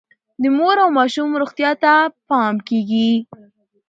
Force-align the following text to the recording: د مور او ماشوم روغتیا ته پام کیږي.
د 0.41 0.43
مور 0.57 0.77
او 0.83 0.89
ماشوم 0.97 1.29
روغتیا 1.41 1.71
ته 1.83 1.93
پام 2.27 2.55
کیږي. 2.67 3.11